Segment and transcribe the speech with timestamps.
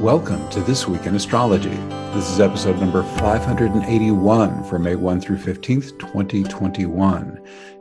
[0.00, 1.76] Welcome to This Week in Astrology.
[2.14, 7.38] This is episode number 581 for May 1 through 15th, 2021.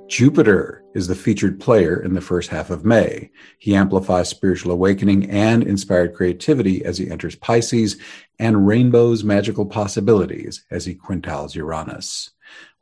[0.09, 3.31] Jupiter is the featured player in the first half of May.
[3.59, 7.95] He amplifies spiritual awakening and inspired creativity as he enters Pisces
[8.37, 12.31] and rainbows magical possibilities as he quintiles Uranus.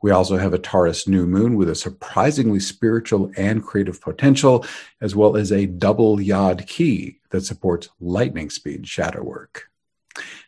[0.02, 4.66] We also have a Taurus new moon with a surprisingly spiritual and creative potential,
[5.00, 9.70] as well as a double yod key that supports lightning speed shadow work.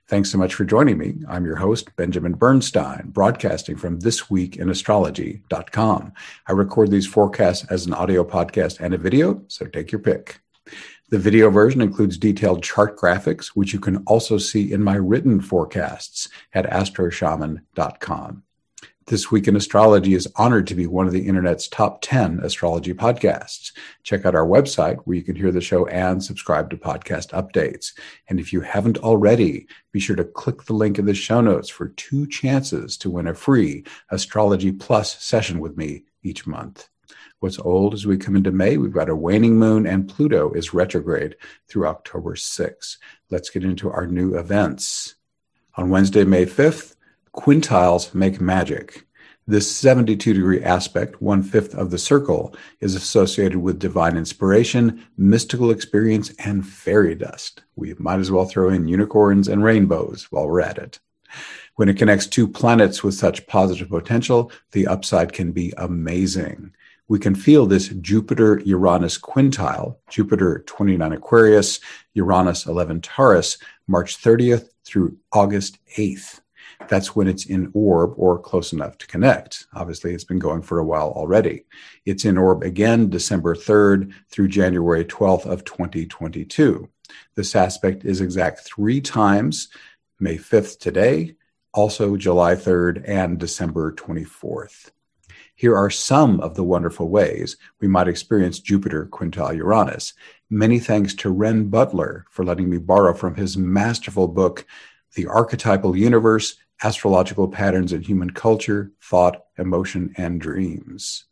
[0.09, 1.15] Thanks so much for joining me.
[1.29, 6.13] I'm your host, Benjamin Bernstein, broadcasting from thisweekinastrology.com.
[6.49, 10.41] I record these forecasts as an audio podcast and a video, so take your pick.
[11.11, 15.41] The video version includes detailed chart graphics, which you can also see in my written
[15.41, 18.43] forecasts at astroshaman.com.
[19.11, 22.95] This Week in Astrology is honored to be one of the internet's top 10 astrology
[22.95, 23.73] podcasts.
[24.05, 27.93] Check out our website where you can hear the show and subscribe to podcast updates.
[28.29, 31.69] And if you haven't already, be sure to click the link in the show notes
[31.69, 36.89] for two chances to win a free Astrology Plus session with me each month.
[37.41, 40.73] What's old as we come into May, we've got a waning moon and Pluto is
[40.73, 41.35] retrograde
[41.67, 42.99] through October 6th.
[43.29, 45.17] Let's get into our new events.
[45.75, 46.95] On Wednesday, May 5th,
[47.35, 49.07] Quintiles make magic.
[49.47, 55.71] This 72 degree aspect, one fifth of the circle, is associated with divine inspiration, mystical
[55.71, 57.63] experience, and fairy dust.
[57.77, 60.99] We might as well throw in unicorns and rainbows while we're at it.
[61.77, 66.73] When it connects two planets with such positive potential, the upside can be amazing.
[67.07, 71.81] We can feel this Jupiter Uranus quintile, Jupiter 29 Aquarius,
[72.15, 76.40] Uranus 11 Taurus, March 30th through August 8th
[76.91, 79.67] that's when it's in orb or close enough to connect.
[79.75, 81.65] Obviously, it's been going for a while already.
[82.05, 86.89] It's in orb again December 3rd through January 12th of 2022.
[87.37, 89.69] This aspect is exact three times
[90.19, 91.37] May 5th today,
[91.73, 94.91] also July 3rd and December 24th.
[95.55, 100.13] Here are some of the wonderful ways we might experience Jupiter quintile Uranus.
[100.49, 104.67] Many thanks to Renn Butler for letting me borrow from his masterful book,
[105.15, 111.25] The Archetypal Universe astrological patterns in human culture, thought, emotion, and dreams.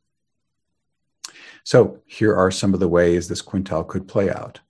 [1.64, 4.60] So, here are some of the ways this quintile could play out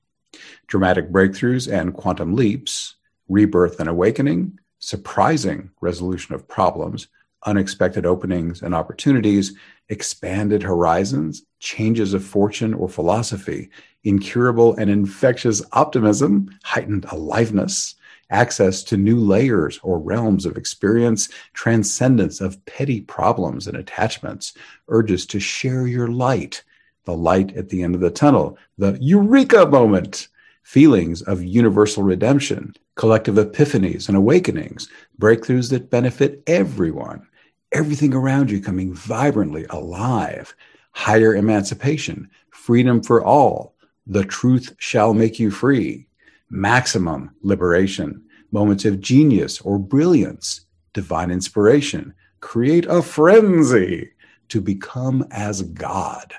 [0.66, 2.96] dramatic breakthroughs and quantum leaps,
[3.28, 7.08] rebirth and awakening, surprising resolution of problems,
[7.46, 9.54] unexpected openings and opportunities,
[9.88, 13.70] expanded horizons, changes of fortune or philosophy,
[14.04, 17.94] incurable and infectious optimism, heightened aliveness,
[18.30, 24.54] access to new layers or realms of experience, transcendence of petty problems and attachments,
[24.88, 26.62] urges to share your light,
[27.04, 30.28] the light at the end of the tunnel, the eureka moment,
[30.62, 37.26] feelings of universal redemption, collective epiphanies and awakenings, breakthroughs that benefit everyone,
[37.72, 40.54] everything around you coming vibrantly alive,
[40.90, 43.74] higher emancipation, freedom for all,
[44.06, 46.07] the truth shall make you free,
[46.50, 54.10] maximum liberation, moments of genius or brilliance, divine inspiration, create a frenzy
[54.48, 56.32] to become as God.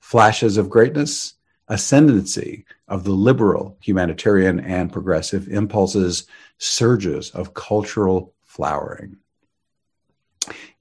[0.00, 1.34] Flashes of greatness,
[1.68, 6.26] ascendancy of the liberal, humanitarian, and progressive impulses,
[6.58, 9.16] surges of cultural flowering.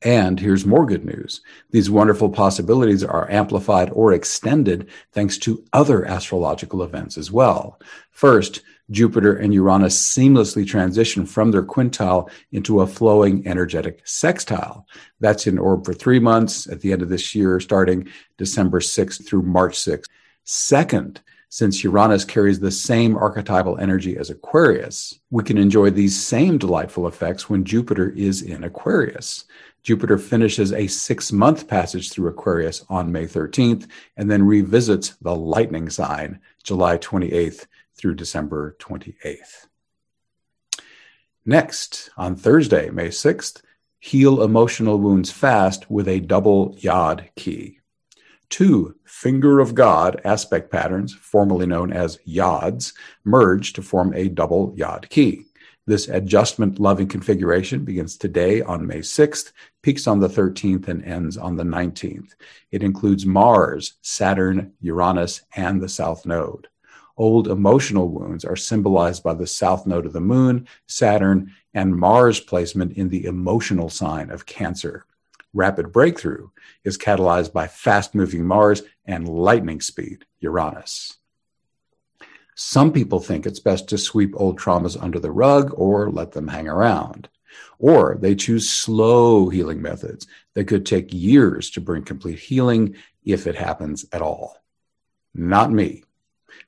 [0.01, 1.41] And here's more good news.
[1.71, 7.79] These wonderful possibilities are amplified or extended thanks to other astrological events as well.
[8.11, 14.85] First, Jupiter and Uranus seamlessly transition from their quintile into a flowing energetic sextile.
[15.19, 19.25] That's in orb for three months at the end of this year, starting December 6th
[19.25, 20.05] through March 6th.
[20.43, 21.21] Second,
[21.53, 27.07] since Uranus carries the same archetypal energy as Aquarius, we can enjoy these same delightful
[27.07, 29.45] effects when Jupiter is in Aquarius.
[29.83, 33.87] Jupiter finishes a six month passage through Aquarius on May 13th
[34.17, 39.67] and then revisits the lightning sign July 28th through December 28th.
[41.45, 43.61] Next, on Thursday, May 6th,
[43.99, 47.77] heal emotional wounds fast with a double yod key.
[48.53, 54.75] Two finger of God aspect patterns, formerly known as yods, merge to form a double
[54.77, 55.45] yod key.
[55.87, 61.35] This adjustment loving configuration begins today on May 6th, peaks on the 13th, and ends
[61.35, 62.35] on the 19th.
[62.71, 66.67] It includes Mars, Saturn, Uranus, and the South Node.
[67.17, 72.39] Old emotional wounds are symbolized by the south node of the moon, Saturn, and Mars
[72.39, 75.07] placement in the emotional sign of Cancer.
[75.53, 76.49] Rapid breakthrough
[76.83, 81.17] is catalyzed by fast moving Mars and lightning speed Uranus.
[82.55, 86.47] Some people think it's best to sweep old traumas under the rug or let them
[86.47, 87.29] hang around.
[87.79, 93.47] Or they choose slow healing methods that could take years to bring complete healing if
[93.47, 94.57] it happens at all.
[95.33, 96.03] Not me.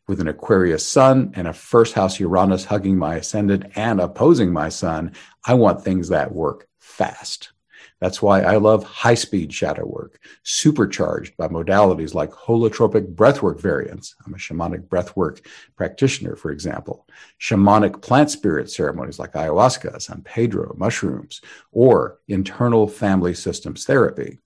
[0.07, 4.69] With an Aquarius sun and a first house Uranus hugging my ascendant and opposing my
[4.69, 7.51] sun, I want things that work fast.
[8.01, 14.15] That's why I love high speed shadow work, supercharged by modalities like holotropic breathwork variants.
[14.25, 15.45] I'm a shamanic breathwork
[15.77, 17.07] practitioner, for example,
[17.39, 24.39] shamanic plant spirit ceremonies like ayahuasca, San Pedro, mushrooms, or internal family systems therapy.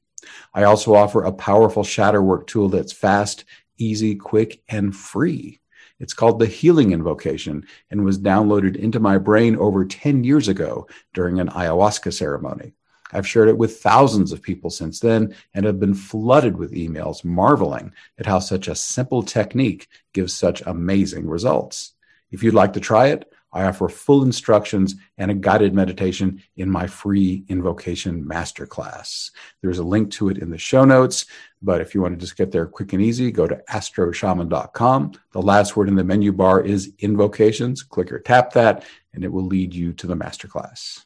[0.54, 3.46] I also offer a powerful shadow work tool that's fast,
[3.78, 5.60] easy, quick, and free.
[6.00, 10.88] It's called the Healing Invocation and was downloaded into my brain over 10 years ago
[11.14, 12.74] during an ayahuasca ceremony.
[13.12, 17.24] I've shared it with thousands of people since then and have been flooded with emails
[17.24, 21.94] marveling at how such a simple technique gives such amazing results.
[22.32, 26.70] If you'd like to try it, I offer full instructions and a guided meditation in
[26.70, 29.32] my free invocation masterclass.
[29.62, 31.26] There's a link to it in the show notes,
[31.62, 35.14] but if you want to just get there quick and easy, go to astroshaman.com.
[35.32, 37.82] The last word in the menu bar is invocations.
[37.82, 41.06] Click or tap that, and it will lead you to the masterclass.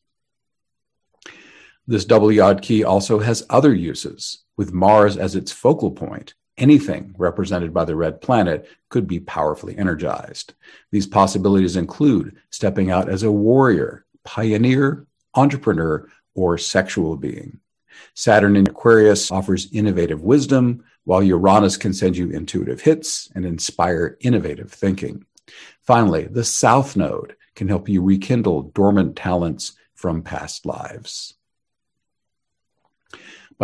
[1.86, 4.40] This double yod key also has other uses.
[4.56, 9.78] With Mars as its focal point, anything represented by the red planet could be powerfully
[9.78, 10.54] energized.
[10.92, 17.60] These possibilities include stepping out as a warrior, pioneer, entrepreneur, or sexual being.
[18.14, 24.18] Saturn in Aquarius offers innovative wisdom, while Uranus can send you intuitive hits and inspire
[24.22, 25.26] innovative thinking.
[25.82, 31.36] Finally, the South Node can help you rekindle dormant talents from past lives.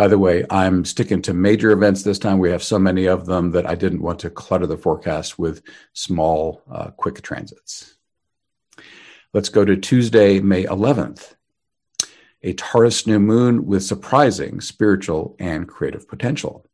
[0.00, 2.38] By the way, I'm sticking to major events this time.
[2.38, 5.60] We have so many of them that I didn't want to clutter the forecast with
[5.92, 7.96] small, uh, quick transits.
[9.34, 11.34] Let's go to Tuesday, May 11th.
[12.42, 16.66] A Taurus new moon with surprising spiritual and creative potential.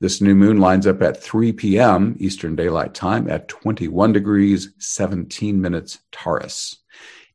[0.00, 2.16] This new moon lines up at 3 p.m.
[2.18, 6.81] Eastern Daylight Time at 21 degrees, 17 minutes Taurus.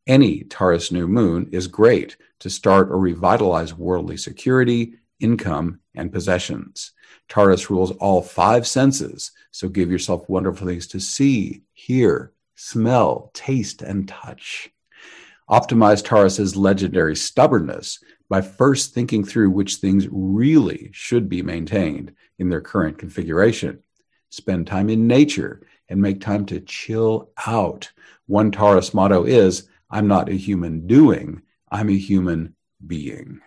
[0.08, 6.94] Any Taurus new moon is great to start or revitalize worldly security, income, and possessions.
[7.28, 13.82] Taurus rules all five senses, so give yourself wonderful things to see, hear, smell, taste,
[13.82, 14.70] and touch.
[15.50, 18.00] Optimize Taurus's legendary stubbornness
[18.30, 23.84] by first thinking through which things really should be maintained in their current configuration.
[24.30, 27.92] Spend time in nature and make time to chill out.
[28.26, 32.56] One Taurus motto is I'm not a human doing, I'm a human
[32.86, 33.40] being.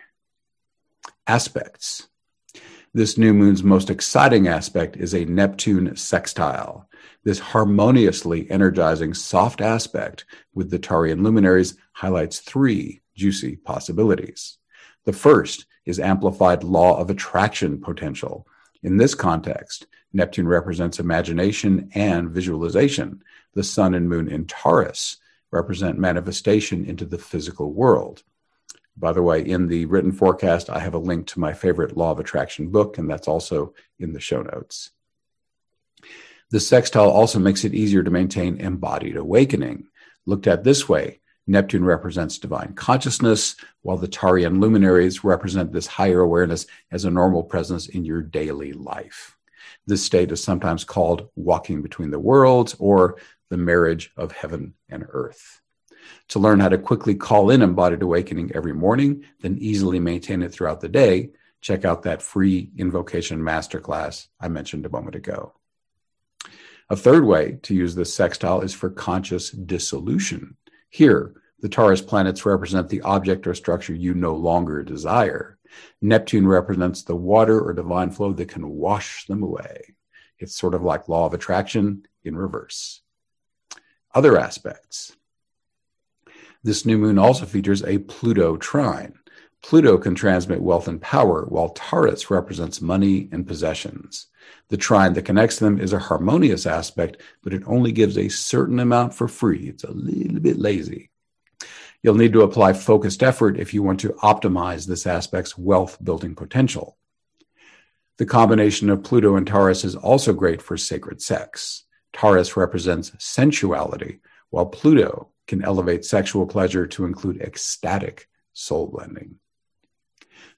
[1.27, 2.09] Aspects.
[2.95, 6.89] This new moon's most exciting aspect is a Neptune sextile.
[7.25, 14.57] This harmoniously energizing soft aspect with the Taurean luminaries highlights three juicy possibilities.
[15.05, 18.47] The first is amplified law of attraction potential.
[18.83, 23.23] In this context, Neptune represents imagination and visualization.
[23.55, 25.19] The sun and moon in Taurus
[25.51, 28.23] represent manifestation into the physical world.
[28.97, 32.11] By the way, in the written forecast, I have a link to my favorite law
[32.11, 34.91] of attraction book, and that's also in the show notes.
[36.51, 39.87] The sextile also makes it easier to maintain embodied awakening.
[40.27, 46.21] Looked at this way, Neptune represents divine consciousness, while the Taurean luminaries represent this higher
[46.21, 49.37] awareness as a normal presence in your daily life.
[49.87, 53.17] This state is sometimes called walking between the worlds or
[53.51, 55.61] the marriage of heaven and earth.
[56.29, 60.53] To learn how to quickly call in embodied awakening every morning, then easily maintain it
[60.53, 61.31] throughout the day,
[61.61, 65.53] check out that free invocation masterclass I mentioned a moment ago.
[66.89, 70.57] A third way to use this sextile is for conscious dissolution.
[70.89, 75.59] Here, the Taurus planets represent the object or structure you no longer desire.
[76.01, 79.95] Neptune represents the water or divine flow that can wash them away.
[80.39, 83.00] It's sort of like law of attraction in reverse.
[84.15, 85.17] Other aspects.
[86.63, 89.15] This new moon also features a Pluto trine.
[89.63, 94.27] Pluto can transmit wealth and power, while Taurus represents money and possessions.
[94.69, 98.81] The trine that connects them is a harmonious aspect, but it only gives a certain
[98.81, 99.69] amount for free.
[99.69, 101.11] It's a little bit lazy.
[102.03, 106.35] You'll need to apply focused effort if you want to optimize this aspect's wealth building
[106.35, 106.97] potential.
[108.17, 111.85] The combination of Pluto and Taurus is also great for sacred sex.
[112.13, 119.37] Taurus represents sensuality, while Pluto can elevate sexual pleasure to include ecstatic soul blending.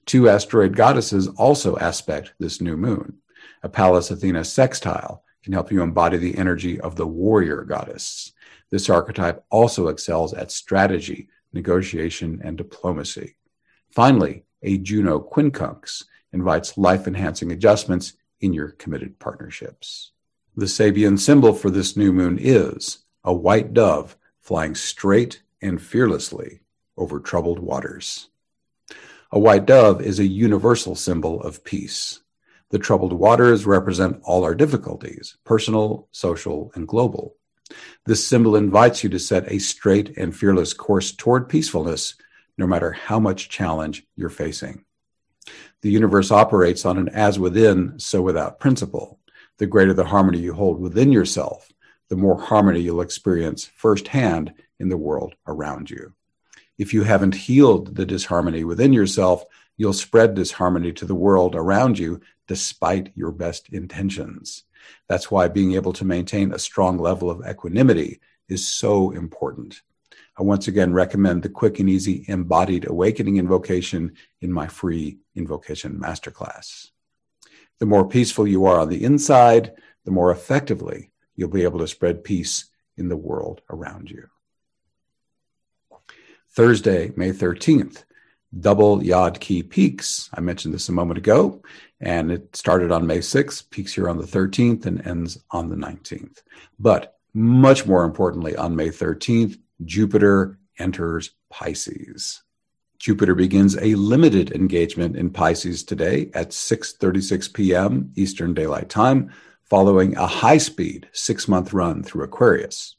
[0.05, 3.17] Two asteroid goddesses also aspect this new moon.
[3.63, 8.33] A Pallas Athena sextile can help you embody the energy of the warrior goddess.
[8.69, 13.35] This archetype also excels at strategy, negotiation, and diplomacy.
[13.91, 20.11] Finally, a Juno quincunx invites life enhancing adjustments in your committed partnerships.
[20.55, 26.59] The Sabian symbol for this new moon is a white dove flying straight and fearlessly
[26.95, 28.29] over troubled waters.
[29.31, 32.19] A white dove is a universal symbol of peace.
[32.69, 37.35] The troubled waters represent all our difficulties, personal, social, and global.
[38.05, 42.13] This symbol invites you to set a straight and fearless course toward peacefulness,
[42.59, 44.85] no matter how much challenge you're facing.
[45.81, 49.19] The universe operates on an as within, so without principle.
[49.59, 51.71] The greater the harmony you hold within yourself,
[52.09, 56.13] the more harmony you'll experience firsthand in the world around you.
[56.77, 59.45] If you haven't healed the disharmony within yourself,
[59.77, 64.63] you'll spread disharmony to the world around you despite your best intentions.
[65.07, 68.19] That's why being able to maintain a strong level of equanimity
[68.49, 69.81] is so important.
[70.37, 75.99] I once again recommend the quick and easy embodied awakening invocation in my free invocation
[75.99, 76.89] masterclass.
[77.79, 79.73] The more peaceful you are on the inside,
[80.05, 82.65] the more effectively you'll be able to spread peace
[82.97, 84.27] in the world around you.
[86.51, 88.03] Thursday, May 13th,
[88.59, 90.29] double Yod Key peaks.
[90.33, 91.63] I mentioned this a moment ago,
[91.99, 95.75] and it started on May 6th, peaks here on the 13th, and ends on the
[95.75, 96.43] 19th.
[96.77, 102.42] But much more importantly, on May 13th, Jupiter enters Pisces.
[103.03, 108.13] Jupiter begins a limited engagement in Pisces today at 6:36 p.m.
[108.15, 109.29] Eastern Daylight Time,
[109.61, 112.95] following a high-speed six-month run through Aquarius.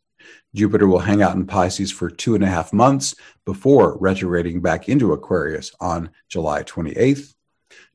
[0.54, 3.14] Jupiter will hang out in Pisces for two and a half months
[3.46, 7.34] before retrograding back into Aquarius on July 28th.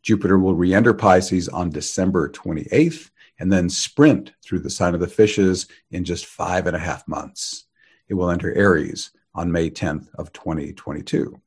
[0.01, 4.99] Jupiter will re enter Pisces on December 28th and then sprint through the sign of
[4.99, 7.67] the fishes in just five and a half months.
[8.07, 11.39] It will enter Aries on May 10th of 2022.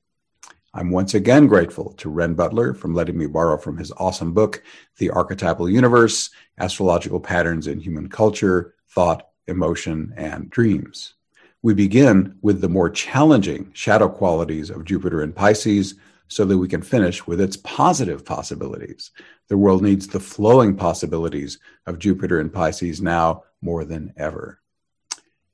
[0.75, 4.62] I'm once again grateful to Renn Butler for letting me borrow from his awesome book,
[4.97, 11.12] The Archetypal Universe Astrological Patterns in Human Culture, Thought, emotion, and dreams.
[11.61, 15.97] We begin with the more challenging shadow qualities of Jupiter in Pisces
[16.29, 19.11] so that we can finish with its positive possibilities.
[19.49, 24.59] The world needs the flowing possibilities of Jupiter in Pisces now more than ever.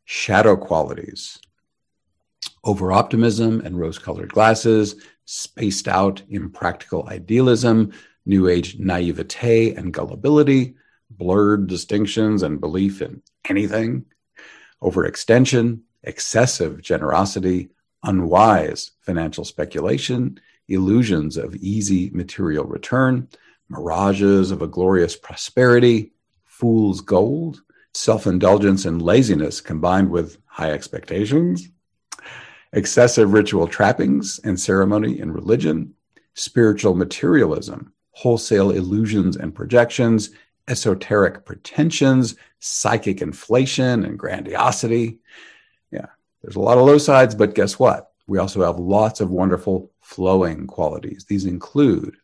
[0.04, 1.40] Shadow qualities
[2.68, 4.94] over optimism and rose colored glasses,
[5.24, 7.90] spaced out impractical idealism,
[8.26, 10.74] new age naivete and gullibility,
[11.08, 14.04] blurred distinctions and belief in anything,
[14.82, 17.70] overextension, excessive generosity,
[18.02, 23.26] unwise financial speculation, illusions of easy material return,
[23.70, 26.12] mirages of a glorious prosperity,
[26.44, 27.62] fool's gold,
[27.94, 31.70] self indulgence and laziness combined with high expectations,
[32.72, 35.94] excessive ritual trappings and ceremony in religion,
[36.34, 40.30] spiritual materialism, wholesale illusions and projections,
[40.68, 45.18] esoteric pretensions, psychic inflation, and grandiosity.
[45.90, 46.06] Yeah,
[46.42, 48.12] there's a lot of low sides, but guess what?
[48.26, 51.24] We also have lots of wonderful flowing qualities.
[51.24, 52.16] These include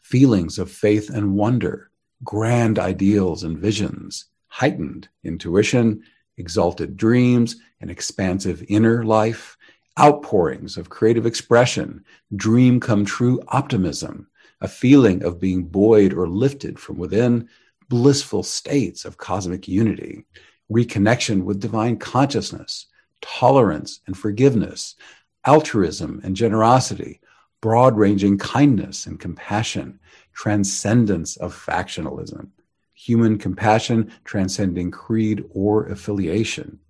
[0.00, 1.90] feelings of faith and wonder,
[2.24, 6.02] grand ideals and visions, heightened intuition,
[6.38, 9.56] exalted dreams, an expansive inner life,
[9.98, 12.04] outpourings of creative expression,
[12.36, 14.28] dream come true optimism,
[14.60, 17.48] a feeling of being buoyed or lifted from within,
[17.88, 20.24] blissful states of cosmic unity,
[20.70, 22.86] reconnection with divine consciousness,
[23.20, 24.96] tolerance and forgiveness,
[25.46, 27.20] altruism and generosity,
[27.60, 29.98] broad ranging kindness and compassion,
[30.32, 32.48] transcendence of factionalism,
[32.98, 36.80] human compassion transcending creed or affiliation,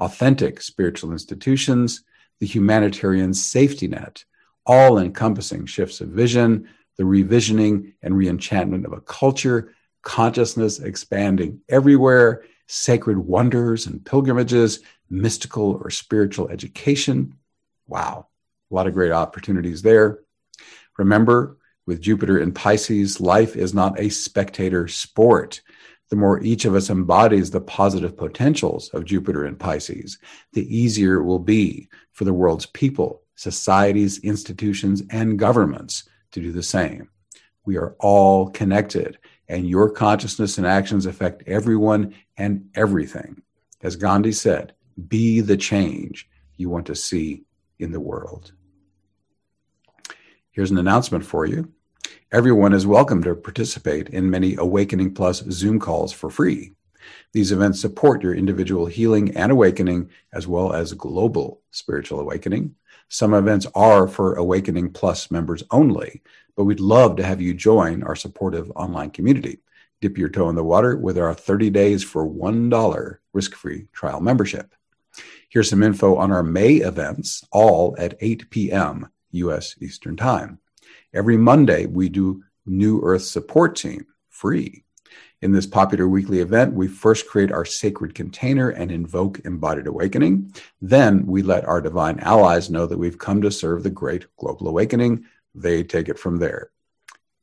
[0.00, 2.02] authentic spiritual institutions,
[2.40, 4.24] the humanitarian safety net,
[4.66, 12.42] all encompassing shifts of vision, the revisioning and reenchantment of a culture, consciousness expanding everywhere,
[12.66, 17.32] sacred wonders and pilgrimages, mystical or spiritual education.
[17.86, 18.26] Wow,
[18.72, 20.18] a lot of great opportunities there.
[20.98, 25.60] Remember, with Jupiter in Pisces, life is not a spectator sport.
[26.10, 30.18] The more each of us embodies the positive potentials of Jupiter in Pisces,
[30.52, 36.52] the easier it will be for the world's people, societies, institutions, and governments to do
[36.52, 37.08] the same.
[37.64, 43.42] We are all connected, and your consciousness and actions affect everyone and everything.
[43.82, 44.74] As Gandhi said,
[45.08, 47.44] be the change you want to see
[47.78, 48.52] in the world.
[50.54, 51.72] Here's an announcement for you.
[52.30, 56.74] Everyone is welcome to participate in many Awakening Plus Zoom calls for free.
[57.32, 62.76] These events support your individual healing and awakening, as well as global spiritual awakening.
[63.08, 66.22] Some events are for Awakening Plus members only,
[66.56, 69.58] but we'd love to have you join our supportive online community.
[70.00, 74.20] Dip your toe in the water with our 30 days for $1 risk free trial
[74.20, 74.72] membership.
[75.48, 79.08] Here's some info on our May events, all at 8 p.m.
[79.34, 79.74] U.S.
[79.80, 80.58] Eastern Time.
[81.12, 84.84] Every Monday, we do New Earth Support Team free.
[85.42, 90.54] In this popular weekly event, we first create our sacred container and invoke embodied awakening.
[90.80, 94.68] Then we let our divine allies know that we've come to serve the great global
[94.68, 95.26] awakening.
[95.54, 96.70] They take it from there.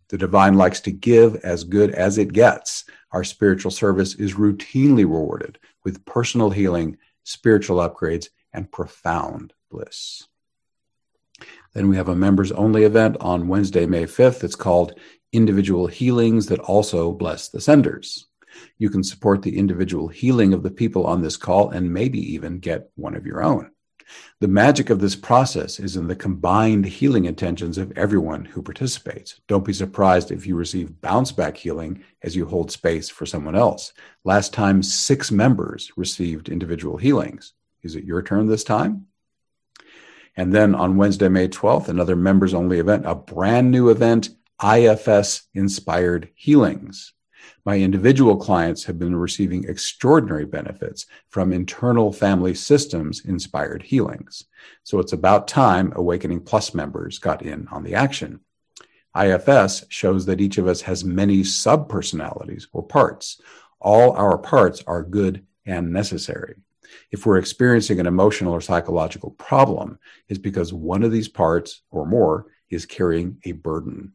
[0.09, 2.85] The divine likes to give as good as it gets.
[3.11, 10.27] Our spiritual service is routinely rewarded with personal healing, spiritual upgrades, and profound bliss.
[11.73, 14.43] Then we have a members only event on Wednesday, May 5th.
[14.43, 14.99] It's called
[15.31, 18.27] Individual Healings that also bless the senders.
[18.77, 22.59] You can support the individual healing of the people on this call and maybe even
[22.59, 23.71] get one of your own.
[24.41, 29.39] The magic of this process is in the combined healing intentions of everyone who participates.
[29.47, 33.55] Don't be surprised if you receive bounce back healing as you hold space for someone
[33.55, 33.93] else.
[34.25, 37.53] Last time, six members received individual healings.
[37.83, 39.07] Is it your turn this time?
[40.35, 44.29] And then on Wednesday, May 12th, another members only event, a brand new event,
[44.63, 47.13] IFS Inspired Healings.
[47.65, 54.45] My individual clients have been receiving extraordinary benefits from internal family systems inspired healings.
[54.83, 58.39] So it's about time Awakening Plus members got in on the action.
[59.15, 63.41] IFS shows that each of us has many subpersonalities or parts.
[63.79, 66.55] All our parts are good and necessary.
[67.11, 72.05] If we're experiencing an emotional or psychological problem, it's because one of these parts or
[72.05, 74.13] more is carrying a burden.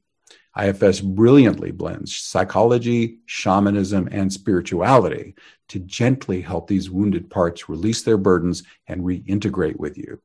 [0.59, 5.35] IFS brilliantly blends psychology, shamanism, and spirituality
[5.68, 10.21] to gently help these wounded parts release their burdens and reintegrate with you.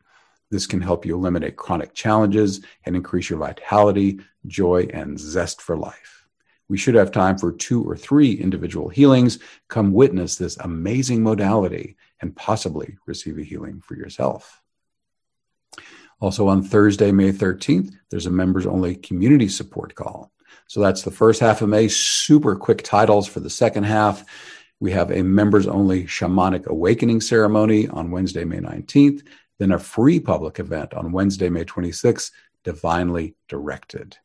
[0.49, 5.77] This can help you eliminate chronic challenges and increase your vitality, joy, and zest for
[5.77, 6.27] life.
[6.69, 9.39] We should have time for two or three individual healings.
[9.67, 14.61] Come witness this amazing modality and possibly receive a healing for yourself.
[16.19, 20.31] Also, on Thursday, May 13th, there's a members only community support call.
[20.67, 21.87] So that's the first half of May.
[21.87, 24.23] Super quick titles for the second half.
[24.79, 29.25] We have a members only shamanic awakening ceremony on Wednesday, May 19th,
[29.59, 32.31] then a free public event on Wednesday, May 26th,
[32.63, 34.17] divinely directed.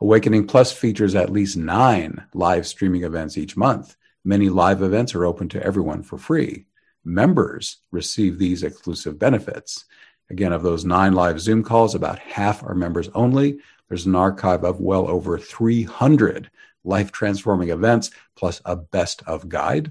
[0.00, 3.96] Awakening Plus features at least nine live streaming events each month.
[4.24, 6.66] Many live events are open to everyone for free.
[7.08, 9.86] Members receive these exclusive benefits.
[10.28, 13.60] Again, of those nine live Zoom calls, about half are members only.
[13.88, 16.50] There's an archive of well over 300
[16.84, 19.90] life transforming events, plus a best of guide.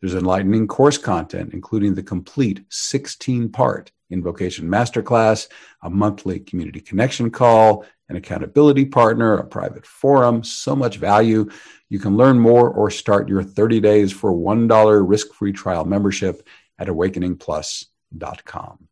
[0.00, 5.48] There's enlightening course content, including the complete 16 part invocation masterclass,
[5.82, 11.48] a monthly community connection call, an accountability partner, a private forum, so much value.
[11.88, 16.46] You can learn more or start your 30 days for $1 risk free trial membership
[16.78, 18.88] at awakeningplus.com.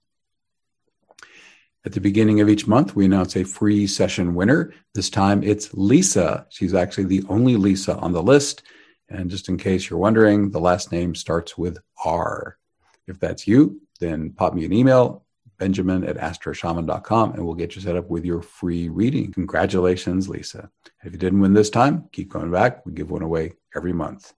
[1.84, 4.72] At the beginning of each month, we announce a free session winner.
[4.94, 6.46] This time it's Lisa.
[6.48, 8.62] She's actually the only Lisa on the list.
[9.08, 12.56] And just in case you're wondering, the last name starts with R.
[13.08, 15.21] If that's you, then pop me an email,
[15.62, 19.30] benjamin at astroshaman.com, and we'll get you set up with your free reading.
[19.30, 20.68] Congratulations, Lisa.
[21.04, 22.84] If you didn't win this time, keep going back.
[22.84, 24.32] We give one away every month.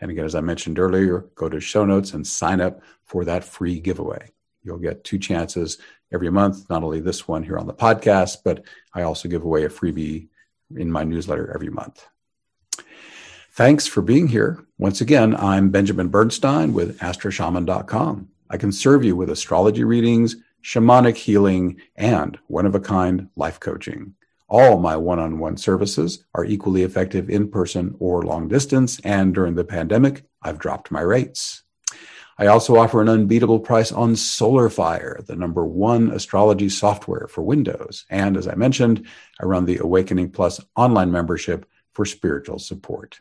[0.00, 3.44] And again, as I mentioned earlier, go to show notes and sign up for that
[3.44, 4.32] free giveaway.
[4.64, 5.78] You'll get two chances
[6.12, 9.62] every month, not only this one here on the podcast, but I also give away
[9.62, 10.26] a freebie
[10.74, 12.04] in my newsletter every month.
[13.52, 14.66] Thanks for being here.
[14.76, 18.28] Once again, I'm Benjamin Bernstein with astroshaman.com.
[18.50, 23.60] I can serve you with astrology readings, shamanic healing, and one of a kind life
[23.60, 24.14] coaching.
[24.48, 29.34] All my one on one services are equally effective in person or long distance, and
[29.34, 31.62] during the pandemic, I've dropped my rates.
[32.40, 38.06] I also offer an unbeatable price on SolarFire, the number one astrology software for Windows.
[38.10, 39.06] And as I mentioned,
[39.40, 43.20] I run the Awakening Plus online membership for spiritual support.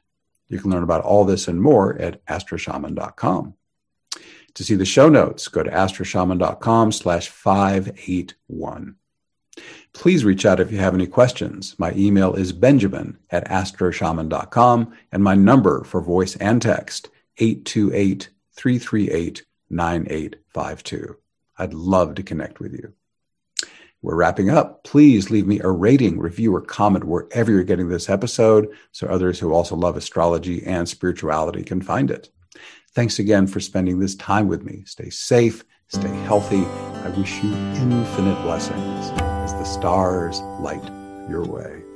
[0.50, 3.56] You can learn about all this and more at astroshaman.com.
[4.58, 8.96] To see the show notes, go to astroshaman.com slash 581.
[9.94, 11.76] Please reach out if you have any questions.
[11.78, 19.46] My email is benjamin at astroshaman.com and my number for voice and text, 828 338
[19.70, 21.18] 9852.
[21.60, 22.94] I'd love to connect with you.
[24.02, 24.84] We're wrapping up.
[24.84, 29.38] Please leave me a rating, review, or comment wherever you're getting this episode so others
[29.38, 32.32] who also love astrology and spirituality can find it.
[32.98, 34.82] Thanks again for spending this time with me.
[34.88, 36.66] Stay safe, stay healthy.
[36.66, 40.84] I wish you infinite blessings as the stars light
[41.30, 41.87] your way.